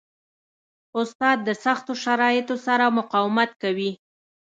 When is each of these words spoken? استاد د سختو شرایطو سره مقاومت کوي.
استاد 0.99 1.37
د 1.47 1.49
سختو 1.63 1.93
شرایطو 2.03 2.55
سره 2.65 2.85
مقاومت 2.97 3.51
کوي. 3.61 3.91